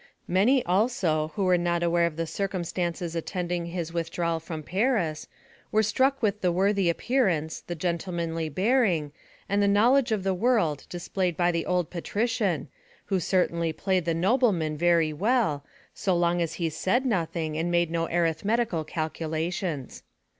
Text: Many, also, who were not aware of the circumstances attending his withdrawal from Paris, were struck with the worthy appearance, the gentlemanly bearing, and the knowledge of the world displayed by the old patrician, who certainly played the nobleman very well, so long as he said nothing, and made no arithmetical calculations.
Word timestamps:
Many, 0.27 0.65
also, 0.65 1.27
who 1.35 1.43
were 1.43 1.59
not 1.59 1.83
aware 1.83 2.07
of 2.07 2.15
the 2.15 2.25
circumstances 2.25 3.15
attending 3.15 3.67
his 3.67 3.93
withdrawal 3.93 4.39
from 4.39 4.63
Paris, 4.63 5.27
were 5.71 5.83
struck 5.83 6.23
with 6.23 6.41
the 6.41 6.51
worthy 6.51 6.89
appearance, 6.89 7.59
the 7.61 7.75
gentlemanly 7.75 8.49
bearing, 8.49 9.11
and 9.47 9.61
the 9.61 9.67
knowledge 9.67 10.11
of 10.11 10.23
the 10.23 10.33
world 10.33 10.87
displayed 10.89 11.37
by 11.37 11.51
the 11.51 11.67
old 11.67 11.91
patrician, 11.91 12.67
who 13.05 13.19
certainly 13.19 13.71
played 13.71 14.05
the 14.05 14.15
nobleman 14.15 14.75
very 14.75 15.13
well, 15.13 15.63
so 15.93 16.15
long 16.17 16.41
as 16.41 16.55
he 16.55 16.67
said 16.71 17.05
nothing, 17.05 17.55
and 17.55 17.69
made 17.69 17.91
no 17.91 18.07
arithmetical 18.09 18.83
calculations. 18.83 20.01